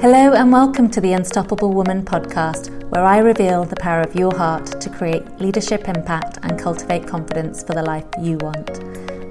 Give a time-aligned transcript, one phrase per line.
[0.00, 4.34] Hello, and welcome to the Unstoppable Woman podcast, where I reveal the power of your
[4.34, 8.82] heart to create leadership impact and cultivate confidence for the life you want.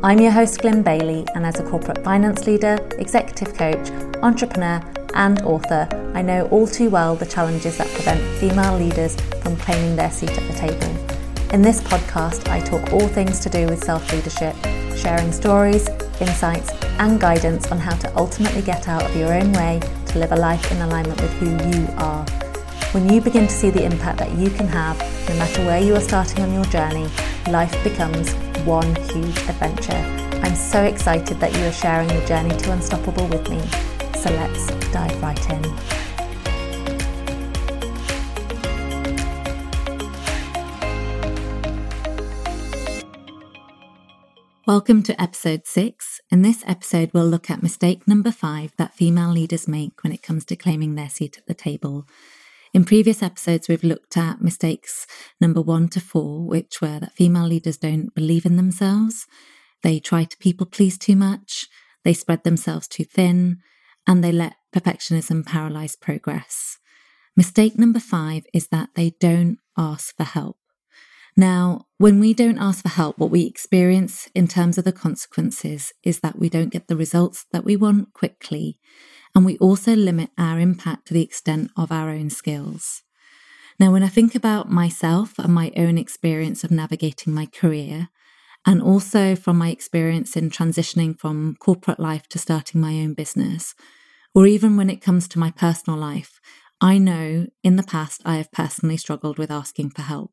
[0.04, 3.90] I'm your host, Glyn Bailey, and as a corporate finance leader, executive coach,
[4.21, 4.79] entrepreneur,
[5.16, 9.96] and author, I know all too well the challenges that prevent female leaders from claiming
[9.96, 11.52] their seat at the table.
[11.52, 14.56] In this podcast, I talk all things to do with self leadership,
[14.96, 15.90] sharing stories,
[16.22, 20.32] insights, and guidance on how to ultimately get out of your own way to live
[20.32, 22.26] a life in alignment with who you are.
[22.91, 24.98] When you begin to see the impact that you can have,
[25.30, 27.08] no matter where you are starting on your journey,
[27.50, 28.34] life becomes
[28.66, 30.20] one huge adventure.
[30.44, 33.62] I'm so excited that you are sharing your journey to Unstoppable with me.
[34.20, 35.63] So let's dive right in.
[44.70, 46.22] Welcome to episode six.
[46.30, 50.22] In this episode, we'll look at mistake number five that female leaders make when it
[50.22, 52.05] comes to claiming their seat at the table.
[52.72, 55.08] In previous episodes, we've looked at mistakes
[55.41, 59.26] number one to four, which were that female leaders don't believe in themselves,
[59.82, 61.68] they try to people please too much,
[62.04, 63.62] they spread themselves too thin,
[64.06, 66.78] and they let perfectionism paralyze progress.
[67.36, 70.59] Mistake number five is that they don't ask for help.
[71.38, 75.94] Now, when we don't ask for help, what we experience in terms of the consequences
[76.03, 78.80] is that we don't get the results that we want quickly,
[79.36, 83.03] and we also limit our impact to the extent of our own skills.
[83.80, 88.09] Now, when I think about myself and my own experience of navigating my career,
[88.66, 93.75] and also from my experience in transitioning from corporate life to starting my own business,
[94.36, 96.41] or even when it comes to my personal life,
[96.81, 100.31] I know in the past I have personally struggled with asking for help.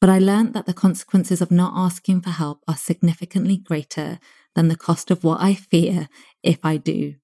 [0.00, 4.18] But I learned that the consequences of not asking for help are significantly greater
[4.54, 6.08] than the cost of what I fear
[6.42, 7.14] if I do.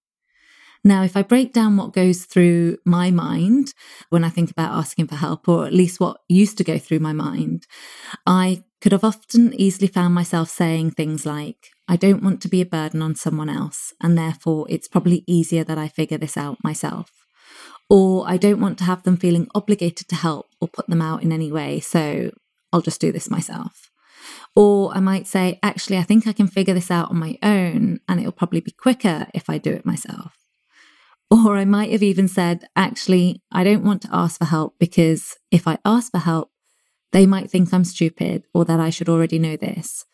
[0.82, 3.74] Now, if I break down what goes through my mind
[4.08, 7.00] when I think about asking for help, or at least what used to go through
[7.00, 7.66] my mind,
[8.26, 12.62] I could have often easily found myself saying things like, I don't want to be
[12.62, 16.64] a burden on someone else, and therefore it's probably easier that I figure this out
[16.64, 17.10] myself.
[17.90, 21.22] Or I don't want to have them feeling obligated to help or put them out
[21.22, 22.30] in any way, so
[22.72, 23.90] I'll just do this myself.
[24.54, 28.00] Or I might say, actually, I think I can figure this out on my own
[28.08, 30.36] and it'll probably be quicker if I do it myself.
[31.30, 35.36] Or I might have even said, actually, I don't want to ask for help because
[35.50, 36.50] if I ask for help,
[37.12, 40.04] they might think I'm stupid or that I should already know this.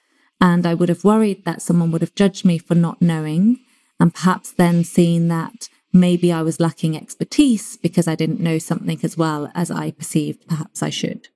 [0.40, 3.58] And I would have worried that someone would have judged me for not knowing
[3.98, 9.00] and perhaps then seen that maybe I was lacking expertise because I didn't know something
[9.02, 11.28] as well as I perceived perhaps I should.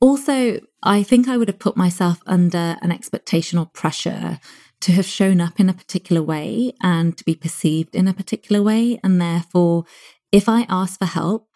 [0.00, 4.38] Also, I think I would have put myself under an expectation or pressure
[4.82, 8.62] to have shown up in a particular way and to be perceived in a particular
[8.62, 9.00] way.
[9.02, 9.84] And therefore,
[10.30, 11.48] if I ask for help,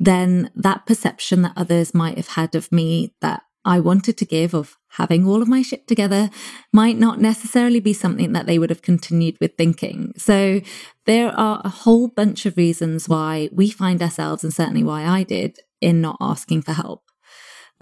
[0.00, 4.54] then that perception that others might have had of me that I wanted to give
[4.54, 6.30] of having all of my shit together
[6.72, 10.12] might not necessarily be something that they would have continued with thinking.
[10.16, 10.60] So
[11.06, 15.22] there are a whole bunch of reasons why we find ourselves, and certainly why I
[15.22, 17.04] did, in not asking for help.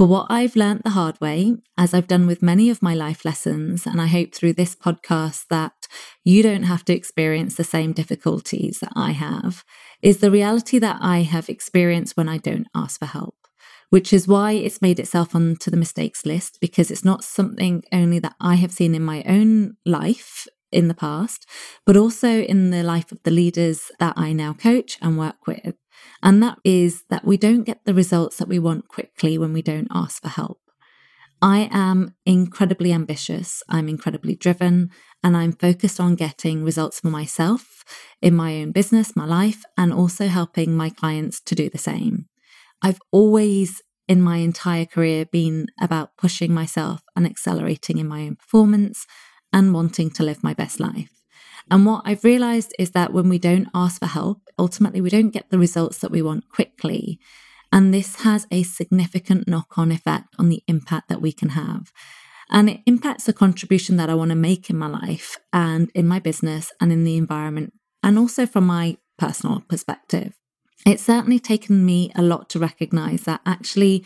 [0.01, 3.23] But what I've learnt the hard way, as I've done with many of my life
[3.23, 5.87] lessons, and I hope through this podcast that
[6.25, 9.63] you don't have to experience the same difficulties that I have,
[10.01, 13.35] is the reality that I have experienced when I don't ask for help.
[13.91, 18.21] Which is why it's made itself onto the mistakes list because it's not something only
[18.21, 21.47] that I have seen in my own life in the past,
[21.85, 25.75] but also in the life of the leaders that I now coach and work with.
[26.23, 29.63] And that is that we don't get the results that we want quickly when we
[29.63, 30.59] don't ask for help.
[31.43, 34.91] I am incredibly ambitious, I'm incredibly driven,
[35.23, 37.83] and I'm focused on getting results for myself
[38.21, 42.27] in my own business, my life, and also helping my clients to do the same.
[42.83, 48.37] I've always in my entire career been about pushing myself and accelerating in my own
[48.37, 49.07] performance
[49.53, 51.20] and wanting to live my best life.
[51.71, 55.31] And what I've realized is that when we don't ask for help, ultimately we don't
[55.31, 57.21] get the results that we want quickly.
[57.73, 61.93] And this has a significant knock on effect on the impact that we can have.
[62.51, 66.09] And it impacts the contribution that I want to make in my life and in
[66.09, 67.73] my business and in the environment,
[68.03, 70.35] and also from my personal perspective.
[70.85, 74.05] It's certainly taken me a lot to recognize that actually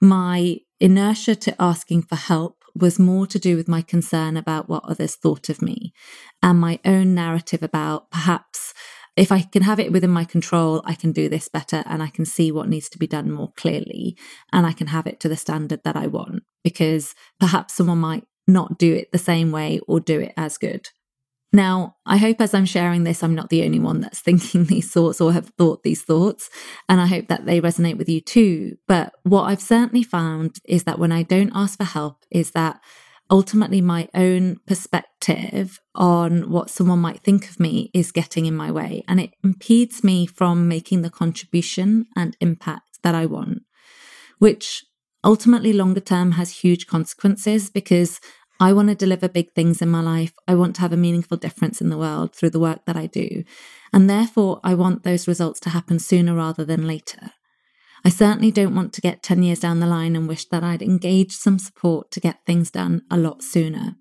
[0.00, 4.84] my inertia to asking for help was more to do with my concern about what
[4.84, 5.92] others thought of me
[6.42, 8.74] and my own narrative about perhaps
[9.16, 12.08] if I can have it within my control, I can do this better and I
[12.08, 14.16] can see what needs to be done more clearly
[14.52, 18.24] and I can have it to the standard that I want because perhaps someone might
[18.48, 20.88] not do it the same way or do it as good.
[21.54, 24.90] Now, I hope as I'm sharing this, I'm not the only one that's thinking these
[24.90, 26.50] thoughts or have thought these thoughts.
[26.88, 28.76] And I hope that they resonate with you too.
[28.88, 32.80] But what I've certainly found is that when I don't ask for help, is that
[33.30, 38.72] ultimately my own perspective on what someone might think of me is getting in my
[38.72, 39.04] way.
[39.06, 43.62] And it impedes me from making the contribution and impact that I want,
[44.40, 44.84] which
[45.22, 48.20] ultimately longer term has huge consequences because
[48.60, 50.32] I want to deliver big things in my life.
[50.46, 53.06] I want to have a meaningful difference in the world through the work that I
[53.06, 53.44] do.
[53.92, 57.32] And therefore, I want those results to happen sooner rather than later.
[58.04, 60.82] I certainly don't want to get 10 years down the line and wish that I'd
[60.82, 63.96] engaged some support to get things done a lot sooner.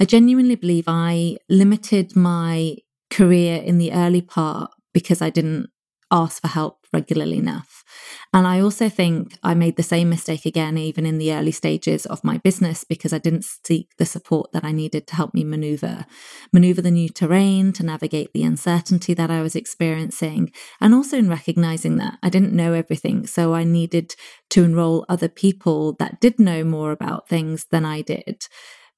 [0.00, 2.76] I genuinely believe I limited my
[3.08, 5.69] career in the early part because I didn't
[6.10, 7.84] ask for help regularly enough.
[8.32, 12.06] And I also think I made the same mistake again, even in the early stages
[12.06, 15.44] of my business, because I didn't seek the support that I needed to help me
[15.44, 16.06] maneuver,
[16.52, 21.28] maneuver the new terrain, to navigate the uncertainty that I was experiencing, and also in
[21.28, 23.26] recognizing that I didn't know everything.
[23.26, 24.14] So I needed
[24.50, 28.46] to enroll other people that did know more about things than I did.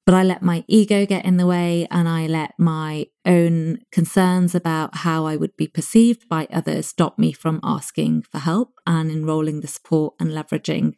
[0.05, 4.53] But I let my ego get in the way and I let my own concerns
[4.53, 9.09] about how I would be perceived by others stop me from asking for help and
[9.09, 10.95] enrolling the support and leveraging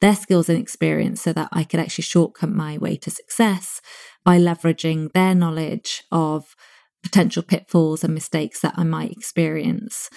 [0.00, 3.80] their skills and experience so that I could actually shortcut my way to success
[4.24, 6.54] by leveraging their knowledge of
[7.02, 10.08] potential pitfalls and mistakes that I might experience.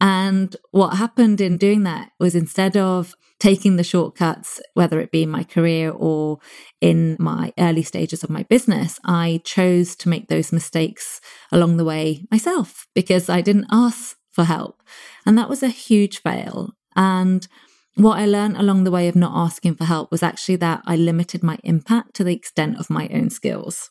[0.00, 5.24] And what happened in doing that was instead of taking the shortcuts, whether it be
[5.24, 6.38] in my career or
[6.80, 11.20] in my early stages of my business, I chose to make those mistakes
[11.50, 14.82] along the way myself because I didn't ask for help.
[15.26, 16.74] And that was a huge fail.
[16.94, 17.48] And
[17.96, 20.96] what I learned along the way of not asking for help was actually that I
[20.96, 23.90] limited my impact to the extent of my own skills,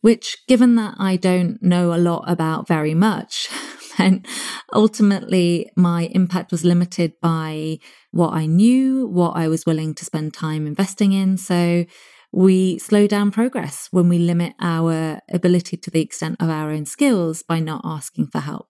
[0.00, 3.48] which, given that I don't know a lot about very much,
[3.98, 4.26] and
[4.72, 7.78] ultimately my impact was limited by
[8.10, 11.36] what I knew, what I was willing to spend time investing in.
[11.36, 11.84] So
[12.32, 16.84] we slow down progress when we limit our ability to the extent of our own
[16.84, 18.68] skills by not asking for help.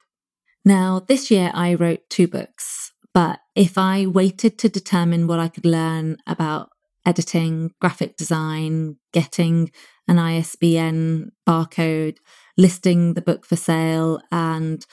[0.65, 5.49] Now, this year I wrote two books, but if I waited to determine what I
[5.49, 6.71] could learn about
[7.07, 9.71] editing, graphic design, getting
[10.07, 12.17] an ISBN barcode,
[12.57, 14.85] listing the book for sale, and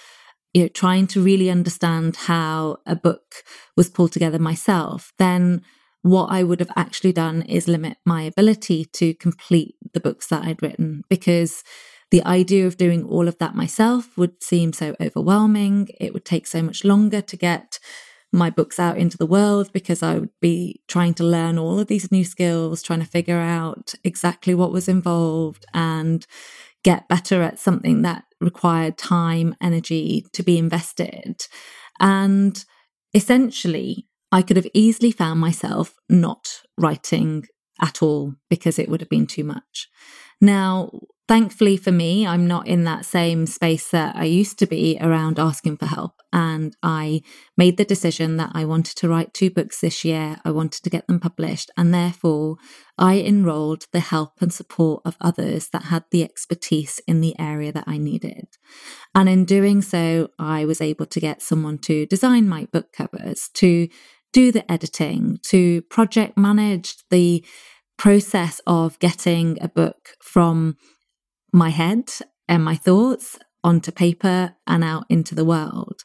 [0.56, 3.44] you know, trying to really understand how a book
[3.76, 5.62] was pulled together myself, then
[6.02, 10.46] what I would have actually done is limit my ability to complete the books that
[10.46, 11.62] I'd written because
[12.10, 15.90] the idea of doing all of that myself would seem so overwhelming.
[16.00, 17.78] It would take so much longer to get
[18.32, 21.88] my books out into the world because I would be trying to learn all of
[21.88, 26.26] these new skills, trying to figure out exactly what was involved and
[26.86, 31.46] get better at something that required time, energy to be invested.
[32.00, 32.64] And
[33.14, 37.46] essentially, I could have easily found myself not writing
[37.82, 39.90] at all because it would have been too much.
[40.40, 40.92] Now,
[41.28, 45.40] thankfully for me, I'm not in that same space that I used to be around
[45.40, 46.22] asking for help.
[46.32, 47.22] And I
[47.58, 50.38] made the decision that I wanted to write two books this year.
[50.44, 51.72] I wanted to get them published.
[51.78, 52.58] And therefore,
[52.98, 57.72] I enrolled the help and support of others that had the expertise in the area
[57.72, 58.48] that I needed.
[59.14, 63.50] And in doing so, I was able to get someone to design my book covers,
[63.56, 63.88] to
[64.34, 67.46] do the editing, to project manage the
[67.98, 70.76] process of getting a book from
[71.56, 72.12] my head
[72.48, 76.04] and my thoughts onto paper and out into the world.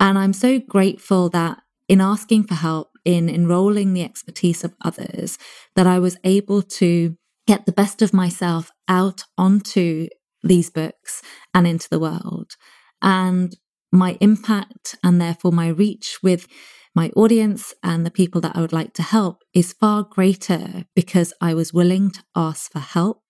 [0.00, 5.38] And I'm so grateful that in asking for help, in enrolling the expertise of others,
[5.76, 10.08] that I was able to get the best of myself out onto
[10.42, 11.22] these books
[11.54, 12.52] and into the world.
[13.00, 13.56] And
[13.92, 16.48] my impact and therefore my reach with
[16.94, 21.32] my audience and the people that I would like to help is far greater because
[21.40, 23.22] I was willing to ask for help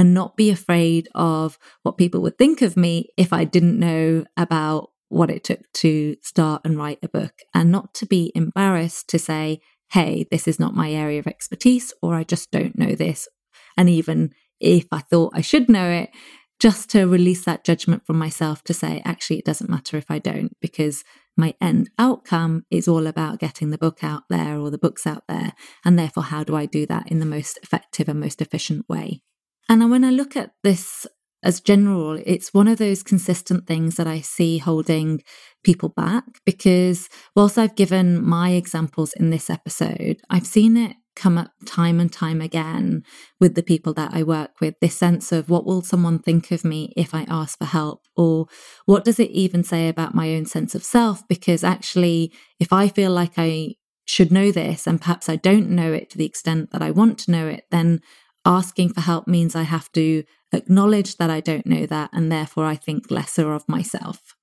[0.00, 4.24] and not be afraid of what people would think of me if I didn't know
[4.34, 9.10] about what it took to start and write a book and not to be embarrassed
[9.10, 9.60] to say,
[9.92, 13.28] hey, this is not my area of expertise, or I just don't know this.
[13.76, 16.08] And even if I thought I should know it,
[16.58, 20.18] just to release that judgment from myself to say, actually, it doesn't matter if I
[20.18, 21.04] don't, because
[21.36, 25.24] my end outcome is all about getting the book out there or the books out
[25.28, 25.52] there.
[25.84, 29.20] And therefore, how do I do that in the most effective and most efficient way?
[29.68, 31.06] And when I look at this
[31.42, 35.22] as general, it's one of those consistent things that I see holding
[35.64, 41.38] people back because whilst I've given my examples in this episode, I've seen it come
[41.38, 43.02] up time and time again
[43.40, 46.64] with the people that I work with this sense of what will someone think of
[46.64, 48.02] me if I ask for help?
[48.16, 48.46] Or
[48.86, 51.26] what does it even say about my own sense of self?
[51.28, 53.74] Because actually, if I feel like I
[54.06, 57.18] should know this and perhaps I don't know it to the extent that I want
[57.20, 58.00] to know it, then
[58.50, 62.66] asking for help means I have to acknowledge that I don't know that and therefore
[62.66, 64.34] I think lesser of myself.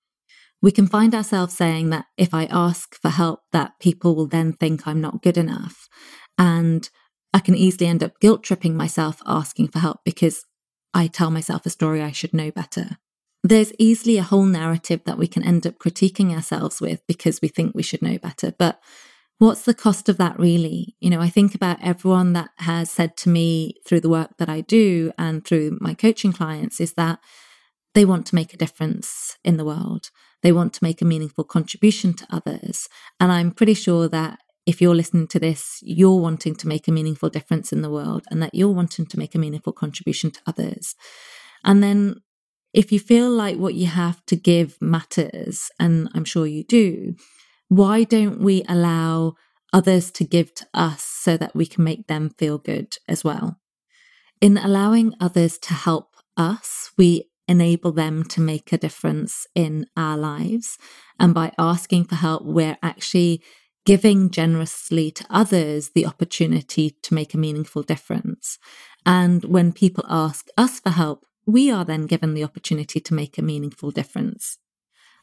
[0.62, 4.54] We can find ourselves saying that if I ask for help, that people will then
[4.54, 5.90] think I'm not good enough.
[6.38, 6.90] And
[7.34, 10.46] I can easily end up guilt tripping myself asking for help because
[10.94, 12.98] I tell myself a story I should know better.
[13.44, 17.50] There's easily a whole narrative that we can end up critiquing ourselves with because we
[17.50, 18.54] think we should know better.
[18.58, 18.80] But
[19.40, 20.96] what's the cost of that really?
[21.00, 24.50] You know, I think about everyone that has said to me through the work that
[24.50, 27.20] I do and through my coaching clients is that
[27.94, 30.10] they want to make a difference in the world.
[30.44, 32.88] They want to make a meaningful contribution to others.
[33.20, 36.92] And I'm pretty sure that if you're listening to this, you're wanting to make a
[36.92, 40.42] meaningful difference in the world and that you're wanting to make a meaningful contribution to
[40.46, 40.94] others.
[41.64, 42.22] And then
[42.74, 47.16] if you feel like what you have to give matters, and I'm sure you do,
[47.70, 49.34] why don't we allow
[49.74, 53.60] others to give to us so that we can make them feel good as well?
[54.40, 60.18] In allowing others to help us, we enable them to make a difference in our
[60.18, 60.78] lives.
[61.20, 63.42] And by asking for help, we're actually
[63.86, 68.60] giving generously to others the opportunity to make a meaningful difference.
[69.06, 73.38] And when people ask us for help, we are then given the opportunity to make
[73.38, 74.58] a meaningful difference.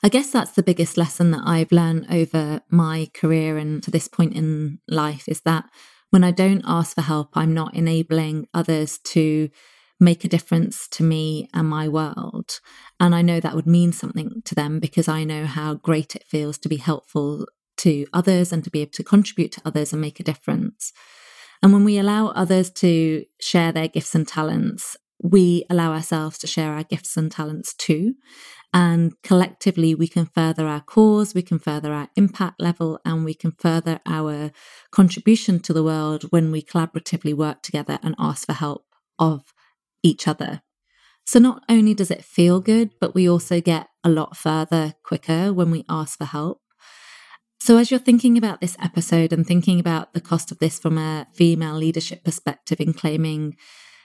[0.04, 4.06] I guess that's the biggest lesson that I've learned over my career and to this
[4.06, 5.64] point in life is that
[6.10, 9.48] when I don't ask for help, I'm not enabling others to
[9.98, 12.60] make a difference to me and my world.
[13.00, 16.26] And I know that would mean something to them because I know how great it
[16.26, 17.46] feels to be helpful
[17.78, 20.92] to others and to be able to contribute to others and make a difference.
[21.62, 26.46] And when we allow others to share their gifts and talents, we allow ourselves to
[26.46, 28.14] share our gifts and talents too.
[28.74, 33.32] And collectively, we can further our cause, we can further our impact level, and we
[33.32, 34.50] can further our
[34.90, 38.84] contribution to the world when we collaboratively work together and ask for help
[39.16, 39.54] of
[40.02, 40.62] each other.
[41.24, 45.52] So not only does it feel good, but we also get a lot further quicker
[45.52, 46.60] when we ask for help.
[47.60, 50.98] So, as you're thinking about this episode and thinking about the cost of this from
[50.98, 53.56] a female leadership perspective in claiming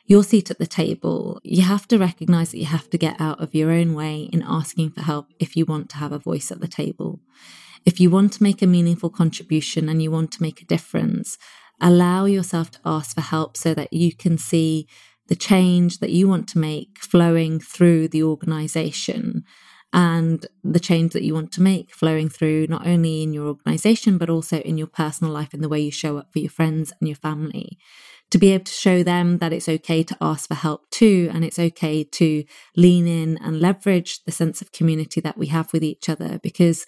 [0.06, 3.40] your seat at the table, you have to recognize that you have to get out
[3.40, 6.52] of your own way in asking for help if you want to have a voice
[6.52, 7.20] at the table.
[7.86, 11.38] If you want to make a meaningful contribution and you want to make a difference,
[11.80, 14.88] allow yourself to ask for help so that you can see
[15.28, 19.44] the change that you want to make flowing through the organization
[19.92, 24.18] and the change that you want to make flowing through not only in your organization,
[24.18, 26.94] but also in your personal life and the way you show up for your friends
[27.00, 27.78] and your family.
[28.32, 31.44] To be able to show them that it's okay to ask for help too, and
[31.44, 32.44] it's okay to
[32.76, 36.40] lean in and leverage the sense of community that we have with each other.
[36.44, 36.86] Because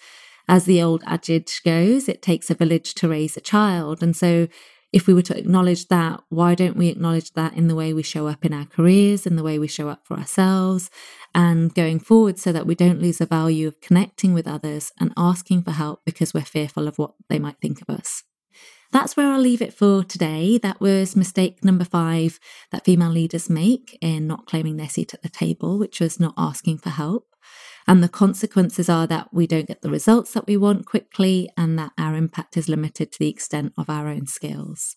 [0.47, 4.03] as the old adage goes, it takes a village to raise a child.
[4.03, 4.47] And so
[4.93, 8.03] if we were to acknowledge that, why don't we acknowledge that in the way we
[8.03, 10.89] show up in our careers, in the way we show up for ourselves,
[11.33, 15.13] and going forward so that we don't lose the value of connecting with others and
[15.15, 18.23] asking for help because we're fearful of what they might think of us?
[18.91, 20.57] That's where I'll leave it for today.
[20.57, 22.39] That was mistake number five
[22.71, 26.33] that female leaders make in not claiming their seat at the table, which was not
[26.37, 27.27] asking for help.
[27.87, 31.79] And the consequences are that we don't get the results that we want quickly and
[31.79, 34.95] that our impact is limited to the extent of our own skills.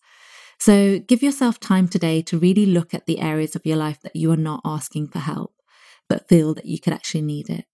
[0.59, 4.17] So give yourself time today to really look at the areas of your life that
[4.17, 5.55] you are not asking for help,
[6.09, 7.65] but feel that you could actually need it.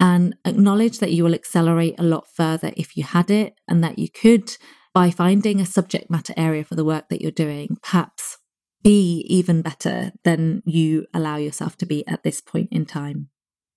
[0.00, 3.98] And acknowledge that you will accelerate a lot further if you had it, and that
[3.98, 4.56] you could,
[4.94, 8.38] by finding a subject matter area for the work that you're doing, perhaps
[8.82, 13.28] be even better than you allow yourself to be at this point in time.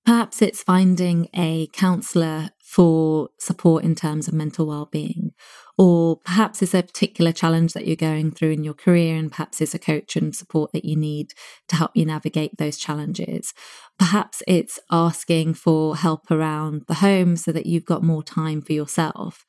[0.05, 5.31] Perhaps it's finding a counselor for support in terms of mental well-being
[5.81, 9.59] or perhaps it's a particular challenge that you're going through in your career and perhaps
[9.59, 11.33] it's a coach and support that you need
[11.67, 13.51] to help you navigate those challenges
[13.97, 18.73] perhaps it's asking for help around the home so that you've got more time for
[18.73, 19.43] yourself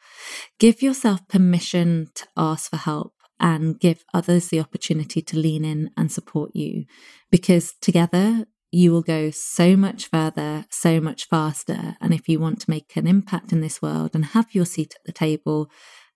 [0.59, 5.91] give yourself permission to ask for help and give others the opportunity to lean in
[5.99, 6.87] and support you
[7.31, 11.95] because together you will go so much further, so much faster.
[12.01, 14.95] And if you want to make an impact in this world and have your seat
[14.97, 15.71] at the table,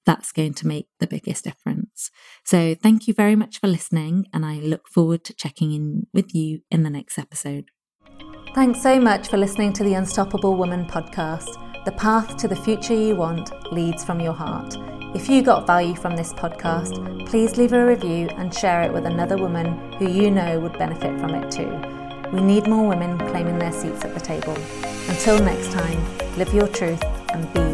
[0.07, 2.11] that's going to make the biggest difference.
[2.45, 6.35] So, thank you very much for listening, and I look forward to checking in with
[6.35, 7.67] you in the next episode.
[8.55, 11.85] Thanks so much for listening to the Unstoppable Woman podcast.
[11.85, 14.77] The path to the future you want leads from your heart.
[15.15, 19.07] If you got value from this podcast, please leave a review and share it with
[19.07, 21.71] another woman who you know would benefit from it too.
[22.33, 24.57] We need more women claiming their seats at the table.
[25.09, 25.99] Until next time,
[26.37, 27.67] live your truth and be